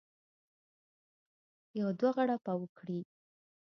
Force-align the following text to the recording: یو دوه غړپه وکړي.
یو 1.79 1.89
دوه 1.99 2.11
غړپه 2.17 2.53
وکړي. 2.61 2.99